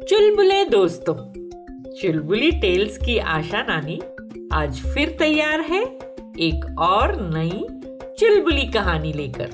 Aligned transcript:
चुलबुले 0.08 0.64
दोस्तों, 0.64 1.14
चुलबुली 1.92 2.50
टेल्स 2.50 2.96
की 2.96 3.18
आशा 3.18 3.62
नानी 3.62 4.00
आज 4.52 4.80
फिर 4.80 5.16
तैयार 5.18 5.60
है 5.60 5.82
एक 6.40 6.76
और 6.78 7.34
नई 7.34 7.66
चुलबुली 8.18 8.66
कहानी 8.66 9.12
लेकर। 9.12 9.50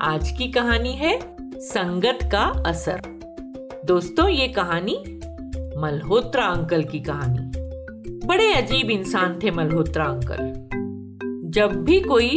आज 0.00 0.30
की 0.30 0.48
कहानी 0.48 0.92
है 0.92 1.36
संगत 1.60 2.18
का 2.22 2.62
असर। 2.66 3.00
दोस्तों, 3.84 4.28
ये 4.28 4.48
कहानी 4.48 5.20
मल्होत्रा 5.76 6.44
अंकल 6.44 6.84
की 6.84 7.00
कहानी। 7.00 7.60
बड़े 8.26 8.54
अजीब 8.54 8.90
इंसान 8.90 9.38
थे 9.42 9.50
मल्होत्रा 9.50 10.04
अंकल। 10.04 10.69
जब 11.50 11.72
भी 11.84 12.00
कोई 12.00 12.36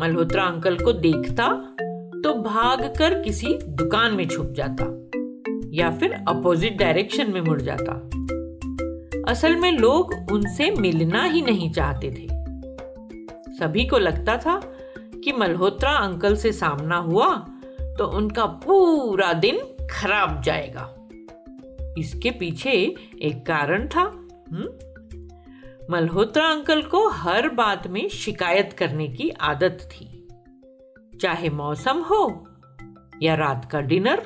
मल्होत्रा 0.00 0.44
अंकल 0.44 0.76
को 0.76 0.92
देखता 0.92 1.48
तो 2.24 2.32
भागकर 2.34 3.14
किसी 3.22 3.52
दुकान 3.72 4.14
में 4.14 4.26
छुप 4.28 4.52
जाता, 4.52 4.86
या 5.72 5.90
फिर 5.90 6.12
अपोजिट 6.28 6.78
डायरेक्शन 6.78 7.30
में 7.32 7.40
मुड़ 7.40 7.60
जाता। 7.60 7.92
असल 9.30 9.56
में 9.56 9.70
लोग 9.72 10.14
उनसे 10.32 10.70
मिलना 10.70 11.22
ही 11.24 11.42
नहीं 11.42 11.70
चाहते 11.72 12.10
थे। 12.10 12.26
सभी 13.54 13.86
को 13.86 13.98
लगता 13.98 14.36
था 14.36 14.60
कि 15.24 15.32
मल्होत्रा 15.32 15.92
अंकल 15.98 16.36
से 16.36 16.52
सामना 16.52 16.96
हुआ 16.96 17.28
तो 17.98 18.06
उनका 18.16 18.46
पूरा 18.64 19.32
दिन 19.32 19.60
खराब 19.90 20.40
जाएगा। 20.42 20.94
इसके 21.98 22.30
पीछे 22.30 22.70
एक 22.70 23.44
कारण 23.46 23.86
था 23.86 24.02
हुँ? 24.52 24.66
मल्होत्रा 25.90 26.46
अंकल 26.46 26.82
को 26.82 27.08
हर 27.08 27.48
बात 27.48 27.86
में 27.86 28.08
शिकायत 28.08 28.72
करने 28.72 29.08
की 29.08 29.28
आदत 29.30 29.78
थी। 29.92 30.28
चाहे 31.20 31.50
मौसम 31.50 31.98
हो 31.98 32.48
या 33.22 33.34
रात 33.34 33.68
का 33.72 33.80
डिनर, 33.80 34.22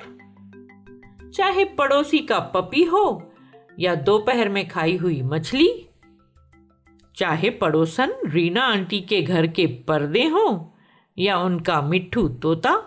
चाहे 1.35 1.65
पड़ोसी 1.65 2.19
का 2.19 2.39
पपी 2.39 2.83
हो 2.83 3.33
या 3.79 3.95
दोपहर 3.95 4.49
में 4.49 4.69
खाई 4.69 4.97
हुई 4.97 5.23
मछली, 5.23 5.89
चाहे 7.17 7.51
पड़ोसन 7.51 8.13
रीना 8.27 8.63
आंटी 8.63 9.01
के 9.01 9.23
घर 9.23 9.47
के 9.47 9.67
पर्दे 9.67 10.27
हो 10.27 10.75
या 11.19 11.39
उनका 11.39 11.81
मिट्ठू 11.83 12.29
तोता, 12.29 12.83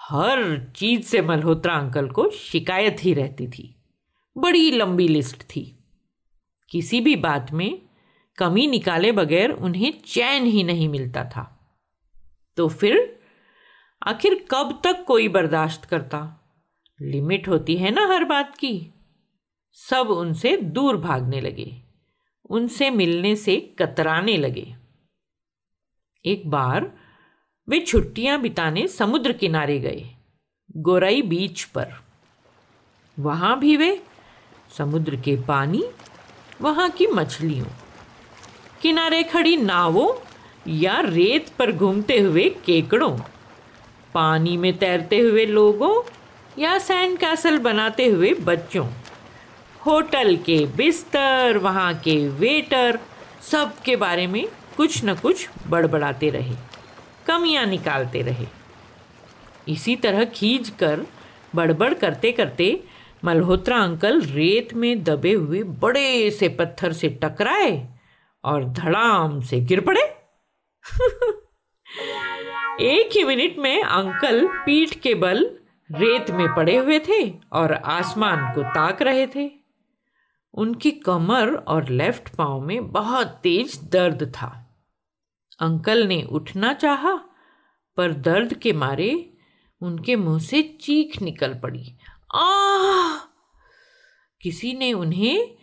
हर 0.00 0.64
चीज़ 0.76 1.02
से 1.02 1.22
मल्होत्रा 1.22 1.74
अंकल 1.74 2.08
को 2.08 2.28
शिकायत 2.30 2.96
ही 3.00 3.14
रहती 3.14 3.48
थी। 3.48 3.74
बड़ी 4.38 4.70
लंबी 4.70 5.08
लिस्ट 5.08 5.42
थी। 5.42 5.78
किसी 6.70 7.00
भी 7.00 7.16
बात 7.16 7.52
में 7.52 7.80
कमी 8.38 8.66
निकाले 8.66 9.12
बगैर 9.12 9.50
उन्हें 9.50 10.00
चैन 10.00 10.44
ही 10.44 10.62
नहीं 10.62 10.88
मिलता 10.88 11.24
था। 11.24 11.70
तो 12.56 12.68
फिर, 12.68 13.20
आखिर 14.06 14.46
कब 14.50 14.80
तक 14.84 15.04
कोई 15.04 15.28
बर्दाश्त 15.28 15.84
करता? 15.84 16.40
लिमिट 17.02 17.48
होती 17.48 17.76
है 17.76 17.90
ना 17.90 18.06
हर 18.06 18.24
बात 18.24 18.56
की। 18.56 18.90
सब 19.72 20.06
उनसे 20.10 20.56
दूर 20.56 20.96
भागने 20.96 21.40
लगे। 21.40 21.82
उनसे 22.50 22.90
मिलने 22.90 23.36
से 23.36 23.56
कतराने 23.78 24.36
लगे। 24.36 24.76
एक 26.24 26.50
बार, 26.50 26.98
वे 27.68 27.80
छुट्टियाँ 27.80 28.40
बिताने 28.40 28.88
समुद्र 28.88 29.32
किनारे 29.32 29.80
गए, 29.80 30.14
गोराई 30.76 31.22
बीच 31.22 31.64
पर। 31.64 31.86
वहाँ 33.18 33.58
भी 33.58 33.76
वे, 33.76 34.02
समुद्र 34.78 35.16
के 35.16 35.36
पानी, 35.48 35.84
वहाँ 36.60 36.90
की 36.90 37.06
मछलियों। 37.06 37.66
किनारे 38.84 39.22
खड़ी 39.22 39.56
नावों 39.56 40.08
या 40.70 40.98
रेत 41.00 41.46
पर 41.58 41.70
घूमते 41.72 42.18
हुए 42.20 42.48
केकड़ों, 42.64 43.16
पानी 44.14 44.56
में 44.56 44.76
तैरते 44.78 45.18
हुए 45.18 45.44
लोगों 45.46 45.92
या 46.58 46.76
सैंड 46.78 47.16
कैसल 47.18 47.56
बनाते 47.58 48.06
हुए 48.06 48.32
बच्चों, 48.40 48.86
होटल 49.86 50.36
के 50.36 50.58
बिस्तर, 50.76 51.58
वहाँ 51.58 51.94
के 51.94 52.16
वेटर 52.28 52.98
सब 53.42 53.78
के 53.84 53.96
बारे 53.96 54.26
में 54.26 54.44
कुछ 54.76 55.04
न 55.04 55.14
कुछ 55.14 55.48
बड़बड़ाते 55.68 56.30
रहे, 56.30 56.54
कमियाँ 57.26 57.64
निकालते 57.66 58.22
रहे। 58.22 58.46
इसी 59.68 59.96
तरह 59.96 60.24
खींच 60.34 60.68
कर 60.78 61.06
बड़बड़ 61.54 61.92
करते 61.94 62.32
करते 62.32 62.68
मल्होत्रा 63.24 63.78
अंकल 63.78 64.20
रेत 64.22 64.74
में 64.74 65.04
दबे 65.04 65.32
हुए 65.32 65.62
बड़े 65.80 66.30
से 66.30 66.48
पत्थर 66.50 66.92
से 66.92 67.08
टकराए। 67.22 67.72
और 68.44 68.64
धड़ाम 68.64 69.40
से 69.40 69.60
गिर 69.60 69.80
पड़े। 69.80 70.02
एक 72.82 73.16
ही 73.16 73.24
मिनट 73.24 73.58
में 73.58 73.82
अंकल 73.82 74.46
पीठ 74.56 74.94
के 75.00 75.14
बल 75.14 75.44
रेत 75.90 76.30
में 76.30 76.46
पड़े 76.54 76.76
हुए 76.76 76.98
थे 76.98 77.22
और 77.52 77.72
आसमान 77.72 78.54
को 78.54 78.62
ताक 78.62 79.02
रहे 79.02 79.26
थे। 79.26 79.50
उनकी 80.54 80.90
कमर 80.90 81.54
और 81.54 81.88
लेफ़्ट 81.88 82.28
पाँव 82.28 82.60
में 82.60 82.90
बहुत 82.92 83.26
तेज 83.42 83.78
दर्द 83.84 84.22
था। 84.34 84.50
अंकल 85.60 86.06
ने 86.06 86.22
उठना 86.22 86.72
चाहा, 86.72 87.14
पर 87.98 88.12
दर्द 88.12 88.54
के 88.54 88.72
मारे 88.72 89.30
उनके 89.80 90.16
मुँह 90.16 90.38
से 90.38 90.62
चीख 90.80 91.20
निकल 91.22 91.54
पड़ी। 91.54 91.96
आ 92.34 93.18
किसी 94.40 94.72
ने 94.72 94.92
उन्हें 94.92 95.56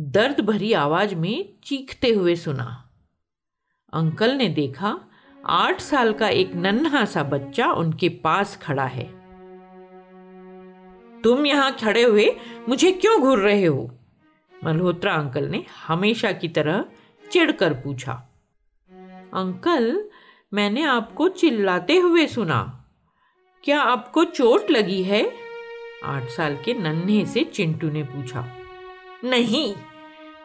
दर्द 0.00 0.40
भरी 0.40 0.72
आवाज़ 0.72 1.14
में 1.14 1.54
चीखते 1.64 2.08
हुए 2.08 2.34
सुना। 2.34 2.90
अंकल 3.92 4.30
ने 4.30 4.48
देखा, 4.48 5.00
आठ 5.46 5.80
साल 5.80 6.12
का 6.12 6.28
एक 6.28 6.54
नन्हा 6.54 7.04
सा 7.04 7.22
बच्चा 7.22 7.72
उनके 7.72 8.08
पास 8.08 8.56
खड़ा 8.62 8.84
है। 8.84 9.04
तुम 11.22 11.46
यहाँ 11.46 11.72
खड़े 11.72 12.02
हुए 12.02 12.36
मुझे 12.68 12.92
क्यों 12.92 13.20
घूर 13.20 13.38
रहे 13.38 13.64
हो? 13.64 13.98
मल्होत्रा 14.64 15.14
अंकल 15.14 15.44
ने 15.44 15.64
हमेशा 15.86 16.32
की 16.32 16.48
तरह 16.48 16.84
चिढ़कर 17.32 17.74
पूछा। 17.74 18.12
अंकल, 19.34 20.10
मैंने 20.54 20.82
आपको 20.82 21.28
चिल्लाते 21.28 21.96
हुए 21.96 22.26
सुना। 22.26 22.84
क्या 23.64 23.80
आपको 23.80 24.24
चोट 24.24 24.70
लगी 24.70 25.02
है? 25.02 25.32
आठ 26.04 26.28
साल 26.28 26.56
के 26.64 26.74
नन्हे 26.74 27.26
से 27.26 27.44
चिंटू 27.44 27.90
ने 27.90 28.02
पूछा। 28.02 28.63
नहीं 29.24 29.74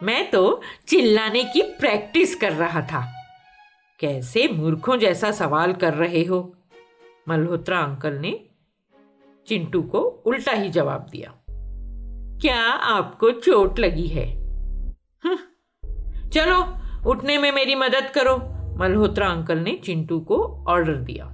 मैं 0.02 0.30
तो 0.30 0.60
चिल्लाने 0.88 1.44
की 1.44 1.62
प्रैक्टिस 1.62 2.34
कर 2.34 2.52
रहा 2.52 2.80
था। 2.80 3.12
कैसे 4.00 4.48
मूर्खों 4.48 4.98
जैसा 4.98 5.30
सवाल 5.30 5.72
कर 5.72 5.94
रहे 5.94 6.24
हो? 6.24 6.54
मल्होत्रा 7.28 7.78
अंकल 7.78 8.12
ने 8.12 8.44
चिंटू 9.46 9.82
को 9.82 9.98
उल्टा 9.98 10.52
ही 10.52 10.68
जवाब 10.68 11.06
दिया। 11.12 11.34
क्या 12.40 12.62
आपको 12.70 13.30
चोट 13.30 13.78
लगी 13.78 14.06
है? 14.06 14.26
हम्म, 15.24 15.38
चलो 16.30 16.58
उठने 17.10 17.38
में 17.38 17.52
मेरी 17.52 17.74
मदद 17.74 18.10
करो 18.14 18.36
मल्होत्रा 18.78 19.28
अंकल 19.28 19.58
ने 19.58 19.80
चिंटू 19.84 20.20
को 20.20 20.64
ऑर्डर 20.68 20.94
दिया। 20.94 21.26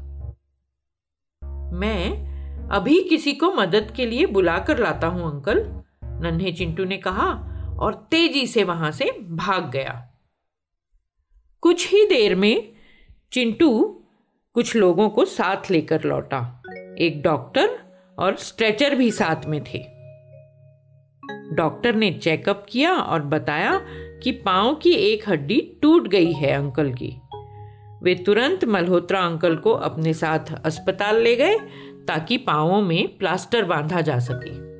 मैं 1.72 2.26
अभी 2.68 3.02
किसी 3.02 3.32
को 3.32 3.52
मदद 3.52 3.92
के 3.96 4.06
लिए 4.06 4.26
बुलाकर 4.26 4.78
लाता 4.78 5.06
हूँ 5.06 5.32
अंकल। 5.34 5.82
नन्हे 6.20 6.52
चिंटू 6.52 6.84
ने 6.84 6.96
कहा 6.96 7.52
और 7.80 8.08
तेज़ी 8.10 8.46
से 8.46 8.64
वहाँ 8.64 8.90
से 8.90 9.10
भाग 9.20 9.70
गया। 9.70 10.12
कुछ 11.60 11.92
ही 11.92 12.06
देर 12.06 12.34
में 12.34 12.72
चिंटू 13.32 14.02
कुछ 14.52 14.76
लोगों 14.76 15.08
को 15.08 15.24
साथ 15.24 15.70
लेकर 15.70 16.04
लौटा। 16.04 16.62
एक 16.98 17.22
डॉक्टर 17.22 17.78
और 18.18 18.36
स्ट्रेचर 18.36 18.94
भी 18.94 19.10
साथ 19.10 19.46
में 19.46 19.64
थे। 19.64 19.78
डॉक्टर 21.54 21.94
ने 21.94 22.12
चेकअप 22.12 22.66
किया 22.68 22.92
और 22.92 23.22
बताया 23.22 23.80
कि 24.22 24.32
पाँव 24.32 24.74
की 24.74 24.90
एक 24.90 25.28
हड्डी 25.28 25.78
टूट 25.82 26.08
गई 26.08 26.32
है 26.32 26.52
अंकल 26.52 26.94
की। 26.94 27.20
वे 28.02 28.14
तुरंत 28.14 28.64
मल्होत्रा 28.64 29.20
अंकल 29.20 29.56
को 29.56 29.72
अपने 29.72 30.14
साथ 30.14 30.54
अस्पताल 30.64 31.16
ले 31.16 31.36
गए 31.36 31.58
ताकि 32.08 32.36
पांवों 32.36 32.82
में 32.82 33.18
प्लास्टर 33.18 33.64
बांधा 33.64 34.00
जा 34.00 34.18
सके। 34.18 34.75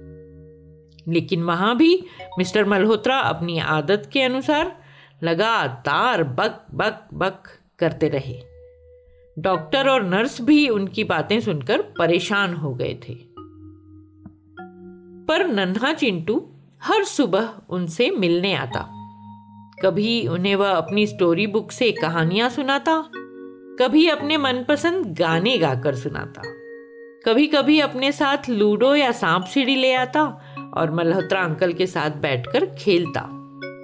लेकिन 1.09 1.43
वहाँ 1.43 1.77
भी 1.77 2.07
मिस्टर 2.39 2.65
मल्होत्रा 2.65 3.17
अपनी 3.17 3.59
आदत 3.59 4.11
के 4.13 4.23
अनुसार 4.23 4.77
लगातार 5.23 6.23
बक 6.25 6.67
बक 6.75 7.09
बक 7.15 7.43
करते 7.79 8.09
रहे। 8.09 8.43
डॉक्टर 9.39 9.89
और 9.89 10.03
नर्स 10.03 10.41
भी 10.41 10.69
उनकी 10.69 11.05
बातें 11.05 11.41
सुनकर 11.41 11.83
परेशान 11.83 12.55
हो 12.55 12.75
गए 12.75 12.99
थे। 13.09 13.15
पर 15.29 15.47
नन्हा 15.47 15.93
चिंटू 15.93 16.51
हर 16.83 17.05
सुबह 17.05 17.49
उनसे 17.69 18.11
मिलने 18.11 18.55
आता। 18.55 18.89
कभी 19.83 20.27
उन्हें 20.27 20.55
वह 20.57 20.71
अपनी 20.71 21.07
स्टोरी 21.07 21.47
बुक 21.47 21.71
से 21.71 21.93
कहानियाँ 21.93 22.49
सुनाता, 22.49 23.11
कभी 23.81 24.09
अपने 24.09 24.37
मनपसंद 24.37 25.07
गाने 25.19 25.59
गाकर 25.59 25.95
सुनाता 25.95 26.43
कभी 27.27 27.47
कभी 27.47 27.81
अपने 27.81 28.13
साथ 28.13 28.49
लूडो 28.49 28.95
या 28.95 29.13
सांप 29.13 29.45
सीढ़ी 29.45 29.75
ले 29.75 29.93
आता 29.95 30.41
और 30.77 30.91
मल्होत्रा 30.91 31.41
अंकल 31.41 31.73
के 31.73 31.87
साथ 31.87 32.11
बैठकर 32.11 32.67
खेलता। 32.67 33.21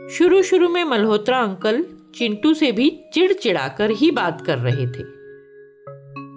शुरू 0.09 0.43
शुरू 0.43 0.69
में 0.69 0.85
मल्होत्रा 0.85 1.39
अंकल 1.39 1.85
चिंटू 2.15 2.55
से 2.55 2.73
भी 2.73 3.00
चिड़चिड़ाकर 3.15 3.91
ही 3.91 4.11
बात 4.11 4.41
कर 4.41 4.59
रहे 4.59 4.87
थे। 4.87 5.05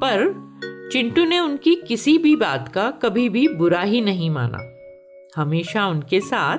पर 0.02 0.46
चिंटू 0.92 1.25
ने 1.25 1.40
उनकी 1.40 1.75
किसी 1.75 2.18
भी 2.18 2.36
बात 2.36 2.68
का 2.68 2.92
कभी 2.92 3.30
भी 3.30 3.48
बुरा 3.48 3.81
ही 3.81 4.02
नहीं 4.02 4.30
माना। 4.30 4.60
हमेशा 5.36 5.88
उनके 5.88 6.19
साथ 6.19 6.57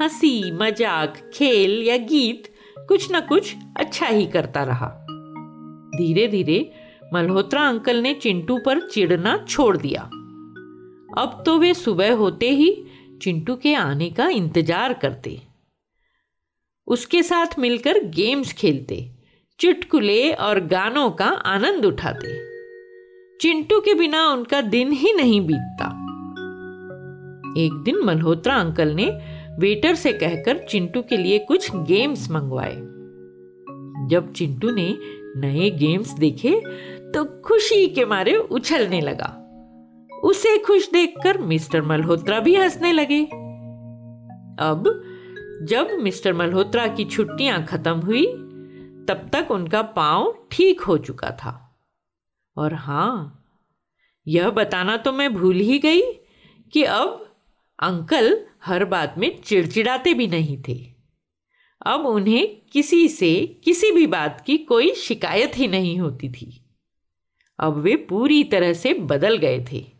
हँसी, 0.00 0.50
मज़ाक, 0.52 1.30
खेल 1.34 1.82
या 1.82 1.96
गीत 1.96 2.48
कुछ 2.88 3.08
न 3.12 3.20
कुछ 3.20 3.54
अच्छा 3.76 4.06
ही 4.06 4.26
करता 4.26 4.62
रहा। 4.62 4.86
धीरे 5.96 6.26
धीरे 6.28 6.72
मल्होत्रा 7.14 7.62
अंकल 7.62 7.96
ने 7.96 8.14
चिंटू 8.14 8.58
पर 8.66 8.80
चिड़ना 8.80 9.44
छोड़ 9.48 9.76
दिया। 9.76 10.02
अब 11.18 11.42
तो 11.46 11.58
वे 11.58 11.74
सुबह 11.74 12.14
होते 12.14 12.50
ही 12.50 12.84
चिंटू 13.24 13.54
के 13.56 13.74
आने 13.74 14.10
का 14.10 14.28
इंतज़ार 14.28 14.92
करते। 14.92 15.42
उसके 16.86 17.22
साथ 17.22 17.46
मिलकर 17.58 17.98
गेम्स 18.04 18.52
खेलते, 18.52 19.10
चुटकुले 19.58 20.32
और 20.32 20.60
गानों 20.60 21.10
का 21.10 21.24
आनंद 21.24 21.86
उठाते। 21.86 22.34
चिंटू 23.40 23.80
के 23.80 23.94
बिना 23.94 24.26
उनका 24.28 24.60
दिन 24.60 24.92
ही 24.92 25.12
नहीं 25.12 25.40
बीतता। 25.46 25.86
एक 27.60 27.72
दिन 27.84 28.00
मल्होत्रा 28.04 28.54
अंकल 28.54 28.88
ने 28.88 29.06
वेटर 29.58 29.94
से 29.94 30.12
कहकर 30.12 30.58
चिंटू 30.58 31.02
के 31.02 31.16
लिए 31.16 31.38
कुछ 31.38 31.76
गेम्स 31.76 32.30
मंगवाए। 32.30 32.74
जब 34.10 34.32
चिंटू 34.32 34.70
ने 34.70 34.98
नए 35.36 35.70
गेम्स 35.70 36.10
देखे 36.10 36.60
तो 37.12 37.24
खुशी 37.40 37.86
के 37.86 38.04
मारे 38.04 38.36
उछलने 38.36 39.00
लगा। 39.00 39.43
उसे 40.24 40.58
खुश 40.58 40.90
देखकर 40.90 41.38
मिस्टर 41.38 41.82
मल्होत्रा 41.82 42.40
भी 42.40 42.54
हंसने 42.54 42.92
लगे। 42.92 43.24
अब, 44.64 45.02
जब 45.62 45.90
मिस्टर 45.90 46.32
मल्होत्रा 46.32 46.86
की 46.86 47.04
छुट्टियाँ 47.04 47.66
खत्म 47.66 47.92
हुई, 47.92 48.26
तब 49.08 49.30
तक 49.32 49.50
उनका 49.50 49.82
पाँव 49.82 50.48
ठीक 50.50 50.80
हो 50.80 50.98
चुका 50.98 51.30
था। 51.30 51.80
और 52.56 52.74
हाँ, 52.74 53.44
यह 54.26 54.50
बताना 54.50 54.96
तो 54.96 55.12
मैं 55.12 55.34
भूल 55.34 55.56
ही 55.56 55.78
गई 55.78 56.00
कि 56.72 56.84
अब 56.84 57.36
अंकल 57.82 58.46
हर 58.64 58.84
बात 58.84 59.14
में 59.18 59.42
चिड़चिड़ाते 59.42 60.14
भी 60.14 60.26
नहीं 60.26 60.62
थे। 60.68 60.94
अब 61.86 62.00
उन्हें 62.00 62.56
किसी 62.72 63.08
से 63.08 63.60
किसी 63.64 63.92
भी 63.92 64.06
बात 64.06 64.44
की 64.46 64.58
कोई 64.58 64.94
शिकायत 64.94 65.52
ही 65.58 65.68
नहीं 65.68 65.98
होती 65.98 66.28
थी। 66.28 66.64
अब 67.58 67.76
वे 67.76 67.96
पूरी 67.96 68.44
तरह 68.44 68.72
से 68.72 68.94
बदल 68.94 69.36
गए 69.36 69.64
थे। 69.72 69.93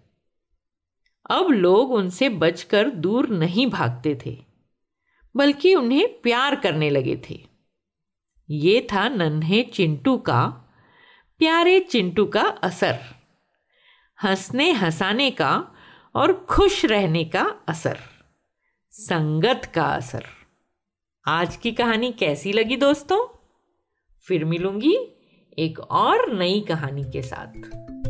अब 1.30 1.50
लोग 1.50 1.92
उनसे 1.92 2.28
बचकर 2.28 2.88
दूर 2.90 3.28
नहीं 3.28 3.66
भागते 3.66 4.18
थे, 4.26 4.36
बल्कि 5.34 5.74
उन्हें 5.74 6.20
प्यार 6.20 6.56
करने 6.56 6.90
लगे 6.90 7.16
थे। 7.30 7.38
ये 8.50 8.86
था 8.92 9.08
नन्हे 9.08 9.62
चिंटू 9.62 10.16
का, 10.18 10.46
प्यारे 11.40 11.80
चिंटू 11.80 12.26
का 12.26 12.42
असर, 12.62 12.98
हंसने 14.18 14.70
हंसाने 14.72 15.30
का 15.30 15.52
और 16.14 16.32
खुश 16.50 16.84
रहने 16.84 17.24
का 17.24 17.44
असर, 17.68 17.98
संगत 18.90 19.70
का 19.74 19.86
असर। 19.86 20.24
आज 21.26 21.56
की 21.56 21.72
कहानी 21.72 22.12
कैसी 22.12 22.52
लगी 22.52 22.76
दोस्तों? 22.76 23.26
फिर 24.24 24.44
मिलूँगी 24.44 24.96
एक 25.58 25.80
और 25.80 26.32
नई 26.32 26.60
कहानी 26.60 27.04
के 27.04 27.22
साथ। 27.22 27.93